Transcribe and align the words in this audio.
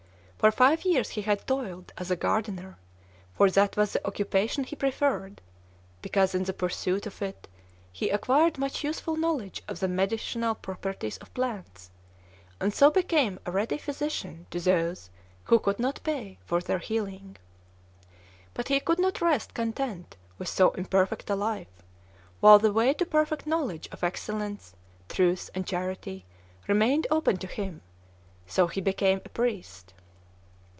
For 0.43 0.49
five 0.51 0.85
years 0.85 1.09
he 1.11 1.21
had 1.21 1.45
toiled 1.45 1.93
as 1.99 2.09
a 2.09 2.15
gardener; 2.15 2.79
for 3.35 3.51
that 3.51 3.77
was 3.77 3.93
the 3.93 4.03
occupation 4.07 4.63
he 4.63 4.75
preferred, 4.75 5.39
because 6.01 6.33
in 6.33 6.45
the 6.45 6.51
pursuit 6.51 7.05
of 7.05 7.21
it 7.21 7.47
he 7.91 8.09
acquired 8.09 8.57
much 8.57 8.83
useful 8.83 9.15
knowledge 9.15 9.61
of 9.67 9.79
the 9.81 9.87
medicinal 9.87 10.55
properties 10.55 11.19
of 11.19 11.31
plants, 11.35 11.91
and 12.59 12.73
so 12.73 12.89
became 12.89 13.37
a 13.45 13.51
ready 13.51 13.77
physician 13.77 14.47
to 14.49 14.59
those 14.59 15.11
who 15.43 15.59
could 15.59 15.77
not 15.77 16.01
pay 16.01 16.39
for 16.47 16.59
their 16.59 16.79
healing. 16.79 17.37
But 18.55 18.69
he 18.69 18.79
could 18.79 18.97
not 18.97 19.21
rest 19.21 19.53
content 19.53 20.17
with 20.39 20.47
so 20.49 20.71
imperfect 20.71 21.29
a 21.29 21.35
life, 21.35 21.83
while 22.39 22.57
the 22.57 22.73
way 22.73 22.95
to 22.95 23.05
perfect 23.05 23.45
knowledge 23.45 23.87
of 23.91 24.03
excellence, 24.03 24.73
truth, 25.07 25.51
and 25.53 25.67
charity 25.67 26.25
remained 26.67 27.05
open 27.11 27.37
to 27.37 27.45
him; 27.47 27.81
so 28.47 28.65
he 28.65 28.81
became 28.81 29.21
a 29.23 29.29
priest. 29.29 29.93